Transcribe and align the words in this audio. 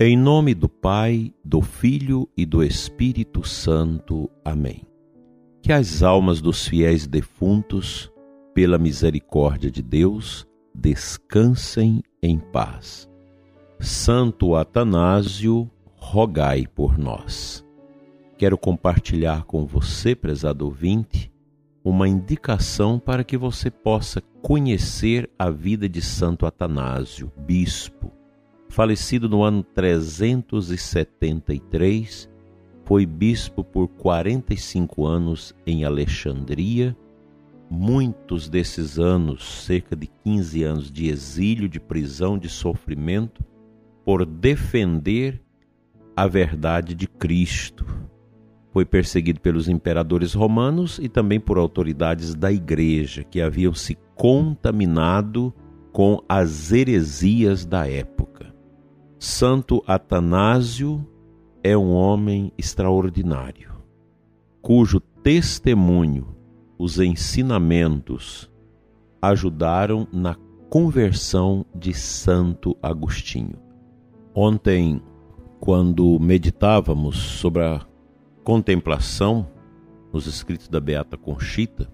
Em 0.00 0.16
nome 0.16 0.54
do 0.54 0.70
Pai, 0.70 1.32
do 1.44 1.60
Filho 1.60 2.28
e 2.36 2.46
do 2.46 2.64
Espírito 2.64 3.46
Santo. 3.46 4.28
Amém. 4.42 4.82
Que 5.60 5.70
as 5.70 6.02
almas 6.02 6.40
dos 6.40 6.66
fiéis 6.66 7.06
defuntos, 7.06 8.10
pela 8.54 8.78
misericórdia 8.78 9.70
de 9.70 9.82
Deus, 9.82 10.46
descansem 10.74 12.02
em 12.22 12.38
paz. 12.38 13.08
Santo 13.78 14.56
Atanásio, 14.56 15.70
rogai 15.94 16.66
por 16.66 16.98
nós. 16.98 17.64
Quero 18.38 18.56
compartilhar 18.56 19.44
com 19.44 19.66
você, 19.66 20.16
prezado 20.16 20.64
ouvinte, 20.64 21.30
uma 21.84 22.08
indicação 22.08 22.98
para 22.98 23.22
que 23.22 23.36
você 23.36 23.70
possa 23.70 24.22
conhecer 24.40 25.30
a 25.38 25.50
vida 25.50 25.88
de 25.88 26.00
Santo 26.00 26.46
Atanásio, 26.46 27.30
bispo 27.36 28.01
falecido 28.72 29.28
no 29.28 29.44
ano 29.44 29.62
373, 29.62 32.28
foi 32.86 33.04
bispo 33.04 33.62
por 33.62 33.86
45 33.86 35.06
anos 35.06 35.54
em 35.66 35.84
Alexandria. 35.84 36.96
Muitos 37.70 38.48
desses 38.48 38.98
anos, 38.98 39.64
cerca 39.64 39.94
de 39.94 40.06
15 40.06 40.62
anos 40.62 40.90
de 40.90 41.10
exílio, 41.10 41.68
de 41.68 41.78
prisão, 41.78 42.38
de 42.38 42.48
sofrimento, 42.48 43.44
por 44.06 44.24
defender 44.24 45.42
a 46.16 46.26
verdade 46.26 46.94
de 46.94 47.06
Cristo. 47.06 47.84
Foi 48.72 48.86
perseguido 48.86 49.38
pelos 49.40 49.68
imperadores 49.68 50.32
romanos 50.32 50.98
e 50.98 51.10
também 51.10 51.38
por 51.38 51.58
autoridades 51.58 52.34
da 52.34 52.50
igreja 52.50 53.22
que 53.22 53.42
haviam 53.42 53.74
se 53.74 53.98
contaminado 54.14 55.52
com 55.92 56.24
as 56.26 56.72
heresias 56.72 57.66
da 57.66 57.86
época. 57.86 58.31
Santo 59.24 59.84
Atanásio 59.86 61.06
é 61.62 61.78
um 61.78 61.92
homem 61.92 62.52
extraordinário, 62.58 63.70
cujo 64.60 64.98
testemunho, 64.98 66.34
os 66.76 66.98
ensinamentos, 66.98 68.50
ajudaram 69.22 70.08
na 70.12 70.34
conversão 70.68 71.64
de 71.72 71.94
Santo 71.94 72.76
Agostinho. 72.82 73.54
Ontem, 74.34 75.00
quando 75.60 76.18
meditávamos 76.18 77.16
sobre 77.16 77.62
a 77.62 77.80
contemplação 78.42 79.48
nos 80.12 80.26
escritos 80.26 80.68
da 80.68 80.80
Beata 80.80 81.16
Conchita, 81.16 81.88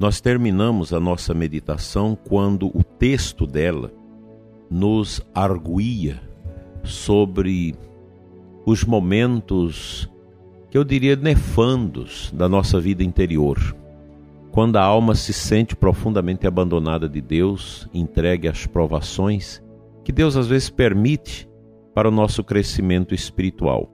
nós 0.00 0.22
terminamos 0.22 0.94
a 0.94 0.98
nossa 0.98 1.34
meditação 1.34 2.16
quando 2.16 2.68
o 2.74 2.82
texto 2.82 3.46
dela 3.46 3.92
nos 4.70 5.20
arguía 5.34 6.34
sobre 6.86 7.74
os 8.64 8.84
momentos 8.84 10.10
que 10.70 10.78
eu 10.78 10.84
diria 10.84 11.14
nefandos 11.14 12.32
da 12.34 12.48
nossa 12.48 12.80
vida 12.80 13.04
interior. 13.04 13.58
Quando 14.50 14.76
a 14.76 14.82
alma 14.82 15.14
se 15.14 15.32
sente 15.32 15.76
profundamente 15.76 16.46
abandonada 16.46 17.08
de 17.08 17.20
Deus, 17.20 17.86
entregue 17.92 18.48
às 18.48 18.66
provações 18.66 19.62
que 20.02 20.10
Deus 20.10 20.36
às 20.36 20.46
vezes 20.46 20.70
permite 20.70 21.48
para 21.94 22.08
o 22.08 22.12
nosso 22.12 22.42
crescimento 22.42 23.14
espiritual. 23.14 23.92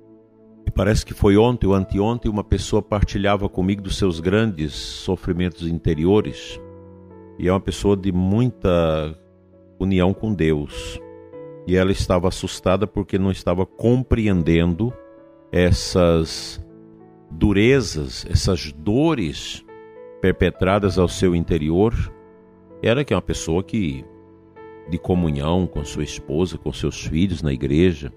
E 0.64 0.70
parece 0.70 1.04
que 1.04 1.12
foi 1.12 1.36
ontem 1.36 1.66
ou 1.66 1.74
anteontem 1.74 2.30
uma 2.30 2.44
pessoa 2.44 2.80
partilhava 2.80 3.48
comigo 3.48 3.82
dos 3.82 3.96
seus 3.96 4.20
grandes 4.20 4.72
sofrimentos 4.72 5.66
interiores. 5.66 6.60
E 7.38 7.48
é 7.48 7.52
uma 7.52 7.60
pessoa 7.60 7.96
de 7.96 8.12
muita 8.12 9.18
união 9.80 10.14
com 10.14 10.32
Deus 10.32 11.01
e 11.66 11.76
ela 11.76 11.92
estava 11.92 12.28
assustada 12.28 12.86
porque 12.86 13.18
não 13.18 13.30
estava 13.30 13.64
compreendendo 13.64 14.92
essas 15.50 16.64
durezas, 17.30 18.26
essas 18.28 18.72
dores 18.72 19.64
perpetradas 20.20 20.98
ao 20.98 21.08
seu 21.08 21.34
interior. 21.34 21.94
Era 22.82 23.04
que 23.04 23.12
é 23.12 23.16
uma 23.16 23.22
pessoa 23.22 23.62
que 23.62 24.04
de 24.88 24.98
comunhão 24.98 25.66
com 25.66 25.84
sua 25.84 26.02
esposa, 26.02 26.58
com 26.58 26.72
seus 26.72 27.06
filhos 27.06 27.42
na 27.42 27.52
igreja, 27.52 28.12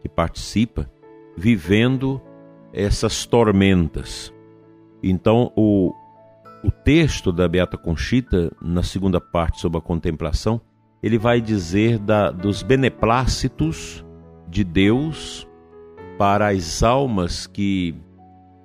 que 0.00 0.08
participa, 0.08 0.90
vivendo 1.36 2.20
essas 2.72 3.26
tormentas. 3.26 4.32
Então, 5.02 5.52
o, 5.54 5.92
o 6.64 6.70
texto 6.70 7.30
da 7.30 7.46
Beata 7.46 7.76
Conchita, 7.76 8.50
na 8.60 8.82
segunda 8.82 9.20
parte 9.20 9.60
sobre 9.60 9.78
a 9.78 9.82
contemplação, 9.82 10.60
ele 11.02 11.18
vai 11.18 11.40
dizer 11.40 11.98
da, 11.98 12.30
dos 12.30 12.62
beneplácitos 12.62 14.04
de 14.48 14.62
Deus 14.62 15.48
para 16.16 16.48
as 16.48 16.82
almas 16.82 17.46
que 17.46 17.94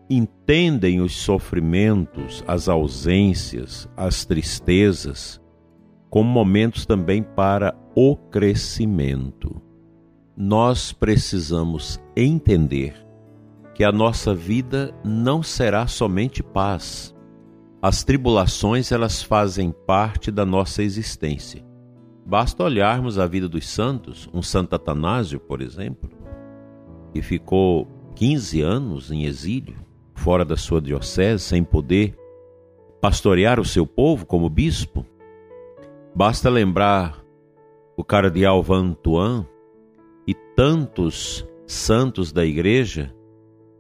entendem 0.09 1.01
os 1.01 1.15
sofrimentos, 1.15 2.43
as 2.47 2.69
ausências, 2.69 3.89
as 3.97 4.23
tristezas, 4.23 5.41
como 6.09 6.29
momentos 6.29 6.85
também 6.85 7.23
para 7.23 7.75
o 7.95 8.15
crescimento. 8.15 9.61
Nós 10.35 10.93
precisamos 10.93 11.99
entender 12.15 12.93
que 13.73 13.83
a 13.83 13.91
nossa 13.91 14.33
vida 14.33 14.93
não 15.03 15.41
será 15.41 15.87
somente 15.87 16.41
paz. 16.41 17.13
As 17.81 18.03
tribulações 18.03 18.91
elas 18.91 19.21
fazem 19.21 19.71
parte 19.85 20.31
da 20.31 20.45
nossa 20.45 20.83
existência. 20.83 21.65
Basta 22.29 22.61
olharmos 22.61 23.17
a 23.17 23.25
vida 23.25 23.47
dos 23.47 23.69
santos, 23.69 24.29
um 24.33 24.41
Santo 24.41 24.75
Atanásio, 24.75 25.39
por 25.39 25.61
exemplo, 25.61 26.09
que 27.13 27.21
ficou 27.21 27.87
15 28.15 28.59
anos 28.61 29.09
em 29.13 29.23
exílio, 29.23 29.77
fora 30.13 30.43
da 30.43 30.57
sua 30.57 30.81
diocese, 30.81 31.41
sem 31.41 31.63
poder 31.63 32.17
pastorear 32.99 33.61
o 33.61 33.65
seu 33.65 33.87
povo 33.87 34.25
como 34.25 34.49
bispo. 34.49 35.05
Basta 36.13 36.49
lembrar 36.49 37.23
o 37.95 38.03
cardeal 38.03 38.61
Van 38.61 38.91
Tuan 38.91 39.47
e 40.27 40.33
tantos 40.33 41.47
santos 41.65 42.33
da 42.33 42.45
igreja 42.45 43.15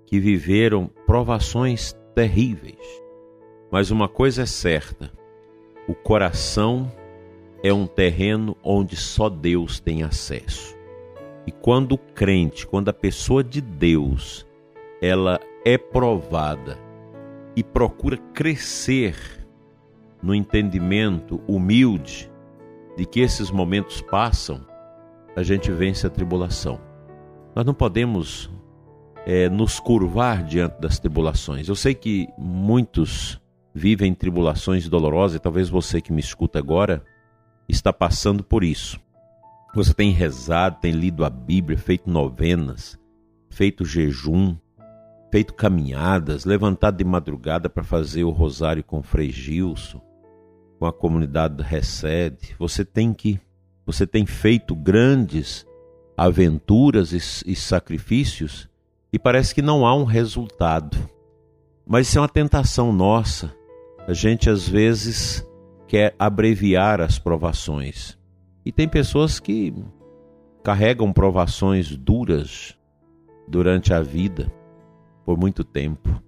que 0.05 0.21
viveram 0.21 0.89
provações 1.05 1.93
terríveis. 2.15 3.03
Mas 3.69 3.91
uma 3.91 4.07
coisa 4.07 4.43
é 4.43 4.45
certa: 4.45 5.11
o 5.85 5.93
coração 5.93 6.89
é 7.63 7.73
um 7.73 7.87
terreno 7.87 8.55
onde 8.63 8.95
só 8.95 9.29
Deus 9.29 9.79
tem 9.79 10.03
acesso. 10.03 10.75
E 11.45 11.51
quando 11.51 11.93
o 11.93 11.97
crente, 11.97 12.67
quando 12.67 12.89
a 12.89 12.93
pessoa 12.93 13.43
de 13.43 13.61
Deus, 13.61 14.45
ela 15.01 15.39
é 15.65 15.77
provada 15.77 16.77
e 17.55 17.63
procura 17.63 18.17
crescer 18.33 19.15
no 20.21 20.33
entendimento 20.33 21.41
humilde 21.47 22.29
de 22.95 23.05
que 23.05 23.19
esses 23.19 23.51
momentos 23.51 24.01
passam, 24.01 24.65
a 25.35 25.43
gente 25.43 25.71
vence 25.71 26.05
a 26.05 26.09
tribulação. 26.09 26.79
Nós 27.55 27.65
não 27.65 27.73
podemos 27.73 28.49
é, 29.25 29.49
nos 29.49 29.79
curvar 29.79 30.43
diante 30.43 30.79
das 30.81 30.99
tribulações. 30.99 31.67
Eu 31.67 31.75
sei 31.75 31.93
que 31.93 32.27
muitos 32.37 33.39
vivem 33.73 34.13
tribulações 34.13 34.89
dolorosas, 34.89 35.37
e 35.37 35.39
talvez 35.39 35.69
você 35.69 36.01
que 36.01 36.11
me 36.11 36.19
escuta 36.19 36.57
agora 36.57 37.03
está 37.67 37.91
passando 37.91 38.43
por 38.43 38.63
isso. 38.63 38.99
Você 39.73 39.93
tem 39.93 40.11
rezado, 40.11 40.77
tem 40.81 40.91
lido 40.91 41.23
a 41.23 41.29
Bíblia, 41.29 41.77
feito 41.77 42.09
novenas, 42.09 42.97
feito 43.49 43.85
jejum, 43.85 44.55
feito 45.31 45.53
caminhadas, 45.53 46.45
levantado 46.45 46.97
de 46.97 47.03
madrugada 47.03 47.69
para 47.69 47.83
fazer 47.83 48.23
o 48.23 48.31
rosário 48.31 48.83
com 48.83 49.03
Frei 49.03 49.29
Gilson, 49.29 50.01
com 50.79 50.85
a 50.85 50.93
comunidade 50.93 51.61
Recede. 51.61 52.55
Você 52.57 52.85
tem 52.85 53.13
que, 53.13 53.39
você 53.85 54.07
tem 54.07 54.25
feito 54.25 54.75
grandes 54.75 55.65
aventuras 56.15 57.11
e, 57.11 57.51
e 57.51 57.55
sacrifícios 57.55 58.67
e 59.11 59.19
parece 59.19 59.53
que 59.53 59.61
não 59.61 59.85
há 59.85 59.95
um 59.95 60.03
resultado. 60.03 60.97
Mas 61.85 62.07
isso 62.07 62.17
é 62.17 62.21
uma 62.21 62.27
tentação 62.27 62.91
nossa. 62.91 63.53
A 64.07 64.13
gente 64.13 64.49
às 64.49 64.67
vezes 64.67 65.45
quer 65.87 66.15
abreviar 66.19 67.01
as 67.01 67.17
provações. 67.17 68.17
E 68.65 68.71
tem 68.71 68.87
pessoas 68.87 69.39
que 69.39 69.73
carregam 70.63 71.13
provações 71.13 71.95
duras 71.95 72.77
durante 73.47 73.93
a 73.93 74.01
vida 74.01 74.51
por 75.25 75.37
muito 75.37 75.63
tempo. 75.63 76.21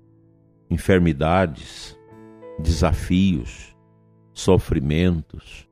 Enfermidades, 0.69 1.97
desafios, 2.57 3.75
sofrimentos. 4.33 5.67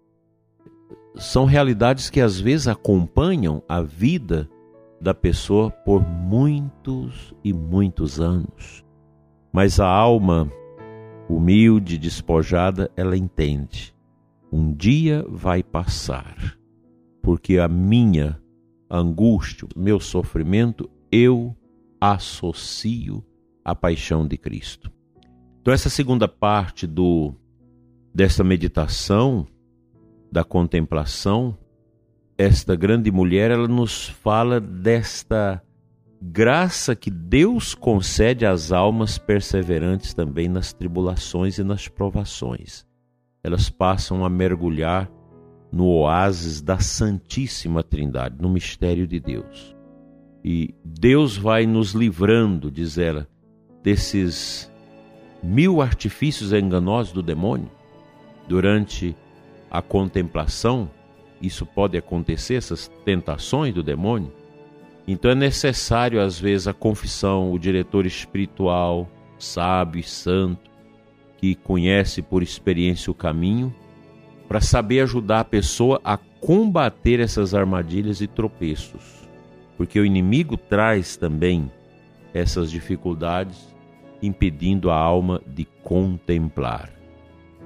São 1.16 1.46
realidades 1.46 2.10
que 2.10 2.20
às 2.20 2.40
vezes 2.40 2.68
acompanham 2.68 3.64
a 3.68 3.82
vida 3.82 4.50
da 5.00 5.14
pessoa 5.14 5.72
por 5.72 6.02
muitos 6.02 7.34
e 7.44 7.54
muitos 7.54 8.20
anos. 8.20 8.84
Mas 9.52 9.80
a 9.80 9.88
alma 9.88 10.52
humilde, 11.30 11.98
despojada, 11.98 12.92
ela 12.96 13.18
entende. 13.18 13.94
Um 14.52 14.74
dia 14.74 15.26
vai 15.28 15.62
passar, 15.62 16.58
porque 17.22 17.58
a 17.58 17.68
minha 17.68 18.42
angústia, 18.90 19.68
meu 19.76 20.00
sofrimento, 20.00 20.90
eu 21.12 21.56
associo 22.00 23.24
à 23.64 23.76
paixão 23.76 24.26
de 24.26 24.38
Cristo. 24.38 24.92
Então 25.62 25.74
essa 25.74 25.90
segunda 25.90 26.28
parte 26.28 26.88
do 26.88 27.34
dessa 28.14 28.44
meditação 28.44 29.46
da 30.32 30.44
contemplação, 30.44 31.58
esta 32.38 32.76
grande 32.76 33.12
mulher, 33.12 33.52
ela 33.52 33.68
nos 33.68 34.08
fala 34.08 34.60
desta 34.60 35.62
graça 36.22 36.96
que 36.96 37.12
Deus 37.12 37.76
concede 37.76 38.46
às 38.46 38.72
almas 38.72 39.18
perseverantes 39.18 40.14
também 40.14 40.48
nas 40.48 40.74
tribulações 40.74 41.58
e 41.58 41.64
nas 41.64 41.88
provações. 41.88 42.86
Elas 43.44 43.70
passam 43.70 44.26
a 44.26 44.30
mergulhar 44.30 45.10
no 45.72 45.88
oásis 45.88 46.62
da 46.62 46.80
Santíssima 46.80 47.84
Trindade, 47.84 48.42
no 48.42 48.50
mistério 48.50 49.06
de 49.06 49.20
Deus. 49.20 49.76
E 50.44 50.74
Deus 50.84 51.38
vai 51.38 51.66
nos 51.66 51.92
livrando, 51.92 52.72
diz 52.72 52.98
ela, 52.98 53.28
desses 53.84 54.72
mil 55.44 55.82
artifícios 55.82 56.52
enganosos 56.52 57.14
do 57.14 57.22
demônio 57.22 57.70
durante 58.48 59.16
a 59.70 59.82
contemplação. 59.82 60.90
Isso 61.42 61.66
pode 61.66 61.98
acontecer, 61.98 62.56
essas 62.56 62.88
tentações 63.06 63.74
do 63.74 63.84
demônio 63.84 64.32
então 65.08 65.32
é 65.32 65.36
necessário, 65.36 66.22
às 66.22 66.38
vezes, 66.38 66.68
a 66.68 66.74
confissão, 66.74 67.54
o 67.54 67.58
diretor 67.58 68.06
espiritual, 68.06 69.10
sábio 69.40 70.02
e 70.02 70.04
santo, 70.04 70.70
que 71.38 71.56
conhece 71.56 72.22
por 72.22 72.44
experiência 72.44 73.10
o 73.10 73.16
caminho, 73.16 73.74
para 74.50 74.60
saber 74.60 75.02
ajudar 75.02 75.42
a 75.42 75.46
pessoa 75.46 76.02
a 76.04 76.18
combater 76.18 77.22
essas 77.22 77.54
armadilhas 77.54 78.20
e 78.20 78.28
tropeços. 78.28 79.28
Porque 79.78 80.00
o 80.00 80.06
inimigo 80.06 80.58
traz 80.58 81.16
também 81.16 81.72
essas 82.34 82.70
dificuldades, 82.70 83.74
impedindo 84.22 84.90
a 84.90 84.96
alma 84.96 85.42
de 85.48 85.66
contemplar. 85.84 86.92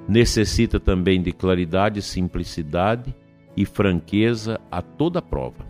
Necessita 0.07 0.79
também 0.79 1.21
de 1.21 1.31
claridade, 1.31 2.01
simplicidade 2.01 3.15
e 3.55 3.65
franqueza 3.65 4.59
a 4.69 4.81
toda 4.81 5.21
prova. 5.21 5.65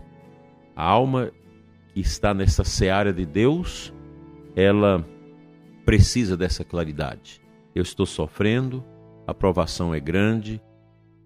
A 0.74 0.84
alma 0.84 1.30
que 1.92 2.00
está 2.00 2.32
nessa 2.32 2.64
seara 2.64 3.12
de 3.12 3.26
Deus, 3.26 3.92
ela 4.56 5.06
precisa 5.84 6.36
dessa 6.36 6.64
claridade. 6.64 7.40
Eu 7.74 7.82
estou 7.82 8.06
sofrendo, 8.06 8.84
a 9.26 9.34
provação 9.34 9.94
é 9.94 10.00
grande, 10.00 10.60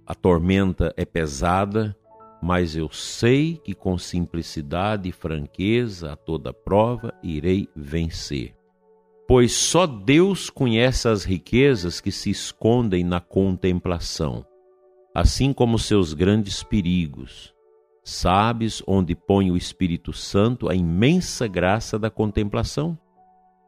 a 0.07 0.15
tormenta 0.15 0.93
é 0.97 1.05
pesada, 1.05 1.97
mas 2.43 2.77
eu 2.77 2.89
sei 2.91 3.57
que 3.57 3.75
com 3.75 3.99
simplicidade 3.99 5.09
e 5.09 5.13
franqueza 5.13 6.13
a 6.13 6.17
toda 6.17 6.53
prova 6.53 7.13
irei 7.23 7.69
vencer. 7.75 8.55
Pois 9.27 9.53
só 9.53 9.87
Deus 9.87 10.49
conhece 10.49 11.09
as 11.09 11.25
riquezas 11.25 12.01
que 12.01 12.13
se 12.13 12.31
escondem 12.31 13.03
na 13.03 13.21
contemplação, 13.21 14.47
assim 15.13 15.53
como 15.53 15.79
seus 15.79 16.13
grandes 16.13 16.63
perigos. 16.63 17.56
Sabes 18.09 18.85
onde 18.87 19.17
põe 19.17 19.51
o 19.51 19.57
Espírito 19.57 20.13
Santo 20.13 20.69
a 20.69 20.77
imensa 20.77 21.49
graça 21.49 21.99
da 21.99 22.09
contemplação? 22.09 22.97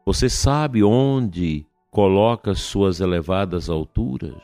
Você 0.05 0.29
sabe 0.29 0.81
onde 0.81 1.67
coloca 1.91 2.55
suas 2.55 3.01
elevadas 3.01 3.69
alturas? 3.69 4.41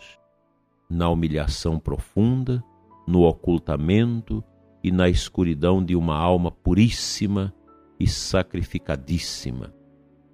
Na 0.90 1.08
humilhação 1.10 1.80
profunda, 1.80 2.62
no 3.08 3.22
ocultamento 3.22 4.44
e 4.84 4.92
na 4.92 5.08
escuridão 5.08 5.82
de 5.82 5.96
uma 5.96 6.18
alma 6.18 6.52
puríssima 6.52 7.54
e 7.98 8.06
sacrificadíssima. 8.06 9.74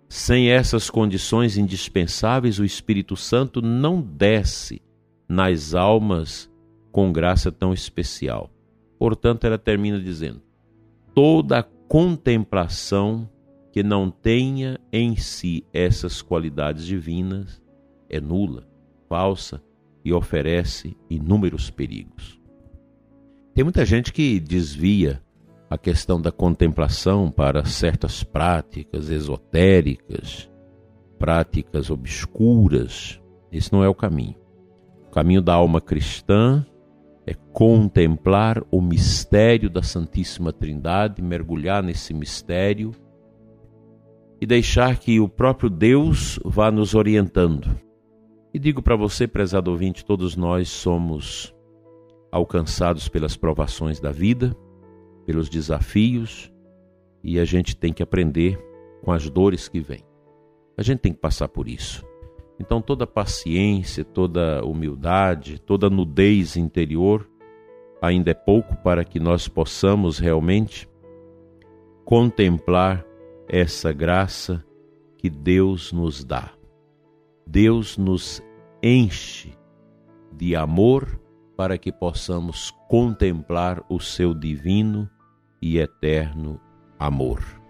Sem 0.09 0.49
essas 0.49 0.89
condições 0.89 1.55
indispensáveis, 1.55 2.57
o 2.57 2.65
Espírito 2.65 3.15
Santo 3.15 3.61
não 3.61 4.01
desce 4.01 4.81
nas 5.29 5.75
almas 5.75 6.51
com 6.91 7.13
graça 7.13 7.51
tão 7.51 7.71
especial. 7.71 8.49
Portanto, 9.01 9.45
ela 9.45 9.57
termina 9.57 9.99
dizendo: 9.99 10.43
toda 11.15 11.63
contemplação 11.87 13.27
que 13.71 13.81
não 13.81 14.11
tenha 14.11 14.79
em 14.93 15.15
si 15.15 15.65
essas 15.73 16.21
qualidades 16.21 16.85
divinas 16.85 17.59
é 18.07 18.21
nula, 18.21 18.67
falsa 19.09 19.59
e 20.05 20.13
oferece 20.13 20.95
inúmeros 21.09 21.71
perigos. 21.71 22.39
Tem 23.55 23.63
muita 23.63 23.83
gente 23.85 24.13
que 24.13 24.39
desvia 24.39 25.19
a 25.67 25.79
questão 25.79 26.21
da 26.21 26.31
contemplação 26.31 27.31
para 27.31 27.65
certas 27.65 28.23
práticas 28.23 29.09
esotéricas, 29.09 30.47
práticas 31.17 31.89
obscuras. 31.89 33.19
Esse 33.51 33.73
não 33.73 33.83
é 33.83 33.89
o 33.89 33.95
caminho. 33.95 34.35
O 35.07 35.09
caminho 35.09 35.41
da 35.41 35.55
alma 35.55 35.81
cristã 35.81 36.63
é 37.25 37.33
contemplar 37.53 38.63
o 38.71 38.81
mistério 38.81 39.69
da 39.69 39.83
Santíssima 39.83 40.51
Trindade, 40.51 41.21
mergulhar 41.21 41.83
nesse 41.83 42.13
mistério 42.13 42.91
e 44.39 44.45
deixar 44.45 44.97
que 44.97 45.19
o 45.19 45.29
próprio 45.29 45.69
Deus 45.69 46.39
vá 46.43 46.71
nos 46.71 46.95
orientando. 46.95 47.69
E 48.53 48.59
digo 48.59 48.81
para 48.81 48.95
você, 48.95 49.27
prezado 49.27 49.71
ouvinte, 49.71 50.03
todos 50.03 50.35
nós 50.35 50.67
somos 50.67 51.55
alcançados 52.31 53.07
pelas 53.07 53.37
provações 53.37 53.99
da 53.99 54.11
vida, 54.11 54.55
pelos 55.25 55.47
desafios, 55.47 56.51
e 57.23 57.39
a 57.39 57.45
gente 57.45 57.75
tem 57.75 57.93
que 57.93 58.01
aprender 58.01 58.59
com 59.03 59.11
as 59.11 59.29
dores 59.29 59.67
que 59.67 59.79
vêm. 59.79 60.03
A 60.77 60.81
gente 60.81 60.99
tem 60.99 61.13
que 61.13 61.19
passar 61.19 61.47
por 61.47 61.67
isso. 61.67 62.03
Então, 62.59 62.81
toda 62.81 63.07
paciência, 63.07 64.03
toda 64.03 64.63
humildade, 64.63 65.59
toda 65.59 65.89
nudez 65.89 66.55
interior 66.55 67.27
ainda 68.01 68.31
é 68.31 68.33
pouco 68.33 68.75
para 68.77 69.05
que 69.05 69.19
nós 69.19 69.47
possamos 69.47 70.17
realmente 70.17 70.89
contemplar 72.03 73.05
essa 73.47 73.93
graça 73.93 74.65
que 75.17 75.29
Deus 75.29 75.91
nos 75.91 76.23
dá. 76.23 76.51
Deus 77.45 77.97
nos 77.97 78.41
enche 78.81 79.53
de 80.31 80.55
amor 80.55 81.19
para 81.55 81.77
que 81.77 81.91
possamos 81.91 82.71
contemplar 82.87 83.83
o 83.87 83.99
seu 83.99 84.33
divino 84.33 85.07
e 85.61 85.77
eterno 85.77 86.59
amor. 86.97 87.60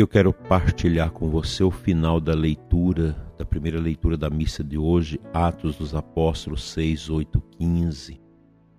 Eu 0.00 0.08
quero 0.08 0.32
partilhar 0.32 1.10
com 1.10 1.28
você 1.28 1.62
o 1.62 1.70
final 1.70 2.18
da 2.18 2.32
leitura, 2.32 3.14
da 3.36 3.44
primeira 3.44 3.78
leitura 3.78 4.16
da 4.16 4.30
missa 4.30 4.64
de 4.64 4.78
hoje, 4.78 5.20
Atos 5.30 5.76
dos 5.76 5.94
Apóstolos 5.94 6.70
6, 6.70 7.10
8, 7.10 7.38
15, 7.58 8.18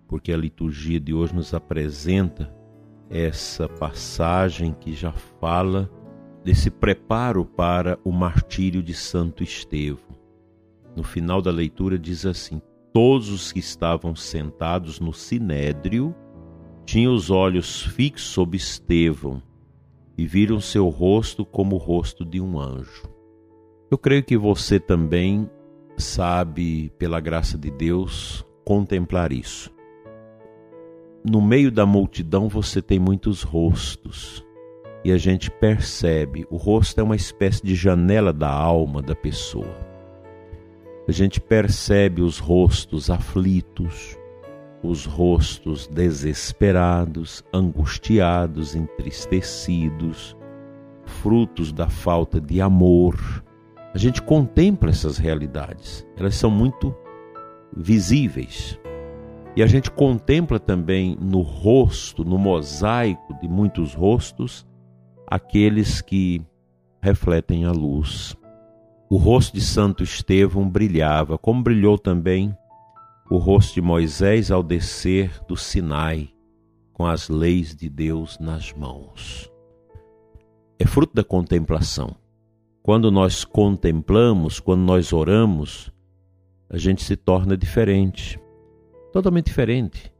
porque 0.07 0.33
a 0.33 0.35
liturgia 0.35 0.99
de 0.99 1.13
hoje 1.13 1.35
nos 1.35 1.53
apresenta 1.53 2.51
essa 3.07 3.69
passagem 3.69 4.73
que 4.73 4.93
já 4.93 5.11
fala 5.11 5.87
desse 6.43 6.71
preparo 6.71 7.45
para 7.45 7.99
o 8.03 8.11
martírio 8.11 8.81
de 8.81 8.95
Santo 8.95 9.43
Estevão. 9.43 10.17
No 10.95 11.03
final 11.03 11.39
da 11.39 11.51
leitura 11.51 11.99
diz 11.99 12.25
assim: 12.25 12.59
Todos 12.91 13.29
os 13.29 13.51
que 13.51 13.59
estavam 13.59 14.15
sentados 14.15 14.99
no 14.99 15.13
sinédrio 15.13 16.15
tinham 16.83 17.13
os 17.13 17.29
olhos 17.29 17.83
fixos 17.83 18.29
sobre 18.29 18.57
Estevão 18.57 19.39
e 20.17 20.25
viram 20.25 20.59
seu 20.59 20.89
rosto 20.89 21.45
como 21.45 21.75
o 21.75 21.79
rosto 21.79 22.25
de 22.25 22.39
um 22.39 22.59
anjo. 22.59 23.03
Eu 23.89 23.97
creio 23.97 24.23
que 24.23 24.37
você 24.37 24.79
também 24.79 25.49
sabe, 25.97 26.91
pela 26.97 27.19
graça 27.19 27.57
de 27.57 27.69
Deus, 27.69 28.45
contemplar 28.65 29.31
isso. 29.31 29.71
No 31.23 31.41
meio 31.41 31.71
da 31.71 31.85
multidão 31.85 32.47
você 32.47 32.81
tem 32.81 32.99
muitos 32.99 33.43
rostos 33.43 34.45
e 35.03 35.11
a 35.11 35.17
gente 35.17 35.49
percebe, 35.49 36.45
o 36.49 36.57
rosto 36.57 36.99
é 36.99 37.03
uma 37.03 37.15
espécie 37.15 37.63
de 37.63 37.75
janela 37.75 38.31
da 38.31 38.49
alma 38.49 39.01
da 39.01 39.15
pessoa. 39.15 39.75
A 41.07 41.11
gente 41.11 41.41
percebe 41.41 42.21
os 42.21 42.37
rostos 42.37 43.09
aflitos, 43.09 44.17
os 44.83 45.05
rostos 45.05 45.87
desesperados, 45.87 47.43
angustiados, 47.53 48.75
entristecidos, 48.75 50.35
frutos 51.05 51.71
da 51.71 51.89
falta 51.89 52.41
de 52.41 52.61
amor. 52.61 53.43
A 53.93 53.97
gente 53.97 54.21
contempla 54.21 54.89
essas 54.89 55.17
realidades, 55.17 56.05
elas 56.17 56.35
são 56.35 56.49
muito 56.49 56.95
visíveis. 57.75 58.79
E 59.55 59.61
a 59.61 59.67
gente 59.67 59.91
contempla 59.91 60.59
também 60.59 61.17
no 61.19 61.41
rosto, 61.41 62.23
no 62.23 62.37
mosaico 62.37 63.37
de 63.41 63.49
muitos 63.49 63.93
rostos, 63.93 64.65
aqueles 65.27 66.01
que 66.01 66.41
refletem 67.01 67.65
a 67.65 67.71
luz. 67.71 68.35
O 69.09 69.17
rosto 69.17 69.53
de 69.53 69.61
Santo 69.61 70.03
Estevão 70.03 70.69
brilhava, 70.69 71.37
como 71.37 71.61
brilhou 71.61 71.97
também 71.99 72.55
o 73.31 73.37
rosto 73.37 73.75
de 73.75 73.81
Moisés 73.81 74.51
ao 74.51 74.61
descer 74.61 75.41
do 75.47 75.55
Sinai, 75.55 76.33
com 76.91 77.05
as 77.05 77.29
leis 77.29 77.73
de 77.73 77.87
Deus 77.87 78.37
nas 78.37 78.73
mãos. 78.73 79.49
É 80.77 80.85
fruto 80.85 81.15
da 81.15 81.23
contemplação. 81.23 82.13
Quando 82.83 83.09
nós 83.09 83.45
contemplamos, 83.45 84.59
quando 84.59 84.81
nós 84.81 85.13
oramos, 85.13 85.89
a 86.69 86.77
gente 86.77 87.03
se 87.03 87.15
torna 87.15 87.55
diferente, 87.55 88.37
totalmente 89.13 89.45
diferente. 89.45 90.11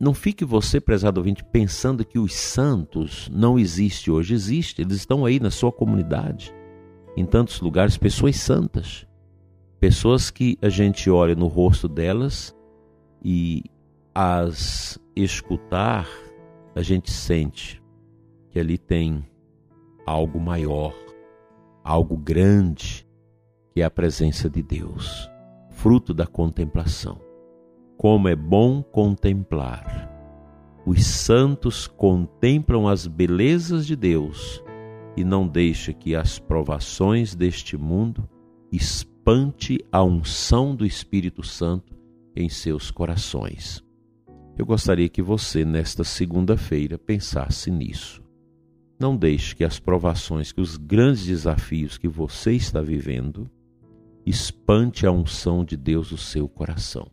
Não 0.00 0.14
fique 0.14 0.46
você, 0.46 0.80
prezado 0.80 1.20
ouvinte, 1.20 1.44
pensando 1.44 2.06
que 2.06 2.18
os 2.18 2.32
santos 2.32 3.28
não 3.30 3.58
existem 3.58 4.14
hoje. 4.14 4.32
Existem, 4.32 4.86
eles 4.86 4.96
estão 4.96 5.26
aí 5.26 5.38
na 5.38 5.50
sua 5.50 5.70
comunidade, 5.70 6.54
em 7.14 7.26
tantos 7.26 7.60
lugares, 7.60 7.98
pessoas 7.98 8.36
santas. 8.36 9.06
Pessoas 9.82 10.30
que 10.30 10.56
a 10.62 10.68
gente 10.68 11.10
olha 11.10 11.34
no 11.34 11.48
rosto 11.48 11.88
delas 11.88 12.54
e 13.20 13.64
as 14.14 14.96
escutar, 15.16 16.08
a 16.72 16.82
gente 16.82 17.10
sente 17.10 17.82
que 18.48 18.60
ali 18.60 18.78
tem 18.78 19.26
algo 20.06 20.38
maior, 20.38 20.94
algo 21.82 22.16
grande, 22.16 23.04
que 23.72 23.80
é 23.80 23.84
a 23.84 23.90
presença 23.90 24.48
de 24.48 24.62
Deus, 24.62 25.28
fruto 25.70 26.14
da 26.14 26.28
contemplação. 26.28 27.20
Como 27.96 28.28
é 28.28 28.36
bom 28.36 28.84
contemplar. 28.84 30.08
Os 30.86 31.04
santos 31.04 31.88
contemplam 31.88 32.86
as 32.86 33.08
belezas 33.08 33.84
de 33.84 33.96
Deus 33.96 34.62
e 35.16 35.24
não 35.24 35.48
deixa 35.48 35.92
que 35.92 36.14
as 36.14 36.38
provações 36.38 37.34
deste 37.34 37.76
mundo 37.76 38.28
espante 39.22 39.78
a 39.92 40.02
unção 40.02 40.74
do 40.74 40.84
Espírito 40.84 41.44
Santo 41.44 41.96
em 42.34 42.48
seus 42.48 42.90
corações. 42.90 43.80
Eu 44.58 44.66
gostaria 44.66 45.08
que 45.08 45.22
você, 45.22 45.64
nesta 45.64 46.02
segunda-feira, 46.02 46.98
pensasse 46.98 47.70
nisso. 47.70 48.20
Não 48.98 49.16
deixe 49.16 49.54
que 49.54 49.62
as 49.62 49.78
provações, 49.78 50.50
que 50.50 50.60
os 50.60 50.76
grandes 50.76 51.24
desafios 51.24 51.96
que 51.96 52.08
você 52.08 52.54
está 52.54 52.82
vivendo, 52.82 53.48
espante 54.26 55.06
a 55.06 55.12
unção 55.12 55.64
de 55.64 55.76
Deus 55.76 56.10
no 56.10 56.18
seu 56.18 56.48
coração 56.48 57.06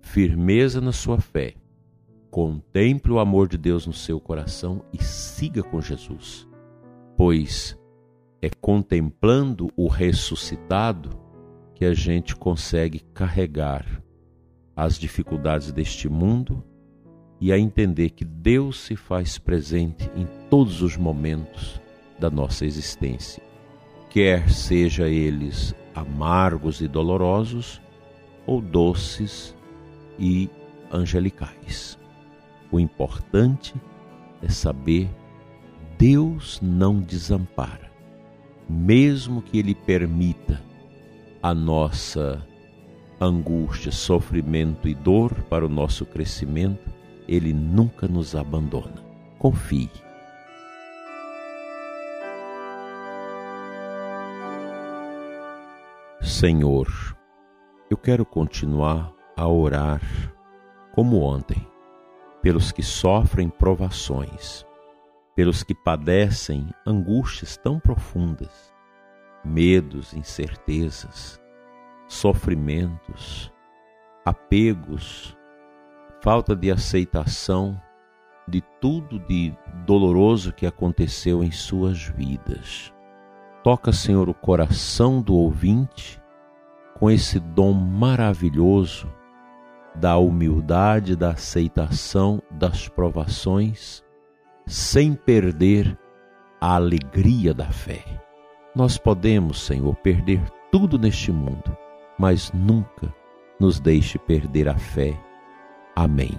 firmeza 0.00 0.80
na 0.80 0.92
sua 0.92 1.20
fé, 1.20 1.54
contemple 2.30 3.12
o 3.12 3.18
amor 3.18 3.46
de 3.48 3.58
Deus 3.58 3.86
no 3.86 3.92
seu 3.92 4.18
coração 4.18 4.82
e 4.90 5.02
siga 5.02 5.62
com 5.62 5.82
Jesus, 5.82 6.48
pois 7.14 7.76
é 8.40 8.48
contemplando 8.48 9.68
o 9.76 9.88
ressuscitado 9.88 11.25
que 11.76 11.84
a 11.84 11.92
gente 11.92 12.34
consegue 12.34 13.00
carregar 13.12 13.84
as 14.74 14.98
dificuldades 14.98 15.70
deste 15.70 16.08
mundo 16.08 16.64
e 17.38 17.52
a 17.52 17.58
entender 17.58 18.10
que 18.10 18.24
Deus 18.24 18.80
se 18.80 18.96
faz 18.96 19.36
presente 19.36 20.10
em 20.16 20.26
todos 20.48 20.80
os 20.80 20.96
momentos 20.96 21.78
da 22.18 22.30
nossa 22.30 22.64
existência, 22.64 23.42
quer 24.08 24.48
seja 24.48 25.06
eles 25.06 25.74
amargos 25.94 26.80
e 26.80 26.88
dolorosos 26.88 27.82
ou 28.46 28.62
doces 28.62 29.54
e 30.18 30.48
angelicais. 30.90 31.98
O 32.72 32.80
importante 32.80 33.74
é 34.40 34.48
saber 34.48 35.10
Deus 35.98 36.58
não 36.62 37.02
desampara, 37.02 37.92
mesmo 38.66 39.42
que 39.42 39.58
Ele 39.58 39.74
permita 39.74 40.64
a 41.46 41.54
nossa 41.54 42.44
angústia, 43.20 43.92
sofrimento 43.92 44.88
e 44.88 44.94
dor 44.96 45.32
para 45.44 45.64
o 45.64 45.68
nosso 45.68 46.04
crescimento, 46.04 46.92
Ele 47.28 47.52
nunca 47.52 48.08
nos 48.08 48.34
abandona. 48.34 49.00
Confie. 49.38 49.88
Senhor, 56.20 56.88
eu 57.88 57.96
quero 57.96 58.26
continuar 58.26 59.12
a 59.36 59.46
orar, 59.46 60.02
como 60.96 61.20
ontem, 61.20 61.64
pelos 62.42 62.72
que 62.72 62.82
sofrem 62.82 63.48
provações, 63.48 64.66
pelos 65.36 65.62
que 65.62 65.76
padecem 65.76 66.66
angústias 66.84 67.56
tão 67.56 67.78
profundas, 67.78 68.74
medos, 69.46 70.12
incertezas, 70.14 71.40
sofrimentos, 72.08 73.52
apegos, 74.24 75.36
falta 76.20 76.54
de 76.54 76.70
aceitação 76.70 77.80
de 78.48 78.62
tudo 78.80 79.18
de 79.20 79.56
doloroso 79.84 80.52
que 80.52 80.66
aconteceu 80.66 81.42
em 81.42 81.50
suas 81.50 82.02
vidas. 82.02 82.92
Toca, 83.62 83.92
Senhor, 83.92 84.28
o 84.28 84.34
coração 84.34 85.20
do 85.20 85.34
ouvinte 85.34 86.20
com 86.94 87.10
esse 87.10 87.38
dom 87.38 87.72
maravilhoso 87.72 89.12
da 89.94 90.16
humildade, 90.16 91.16
da 91.16 91.30
aceitação 91.30 92.42
das 92.50 92.88
provações, 92.88 94.02
sem 94.66 95.14
perder 95.14 95.98
a 96.60 96.74
alegria 96.74 97.52
da 97.52 97.66
fé. 97.66 98.25
Nós 98.76 98.98
podemos, 98.98 99.62
Senhor, 99.62 99.96
perder 99.96 100.40
tudo 100.70 100.98
neste 100.98 101.32
mundo, 101.32 101.76
mas 102.18 102.52
nunca 102.52 103.12
nos 103.58 103.80
deixe 103.80 104.18
perder 104.18 104.68
a 104.68 104.76
fé. 104.76 105.18
Amém. 105.96 106.38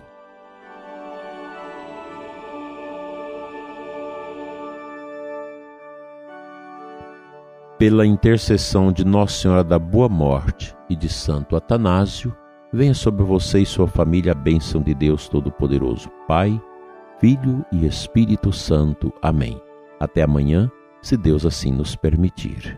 Pela 7.77 8.05
intercessão 8.05 8.91
de 8.91 9.03
Nossa 9.03 9.41
Senhora 9.41 9.63
da 9.63 9.77
Boa 9.77 10.07
Morte 10.07 10.75
e 10.89 10.95
de 10.95 11.09
Santo 11.09 11.55
Atanásio, 11.55 12.35
Venha 12.71 12.93
sobre 12.93 13.23
você 13.23 13.61
e 13.61 13.65
sua 13.65 13.87
família 13.87 14.33
a 14.33 14.35
bênção 14.35 14.81
de 14.81 14.93
Deus 14.93 15.29
Todo-Poderoso, 15.29 16.09
Pai, 16.27 16.61
Filho 17.17 17.65
e 17.71 17.85
Espírito 17.85 18.51
Santo. 18.51 19.11
Amém. 19.21 19.59
Até 19.99 20.21
amanhã, 20.21 20.69
se 21.07 21.15
Deus 21.15 21.45
assim 21.45 21.71
nos 21.71 21.95
permitir. 21.95 22.77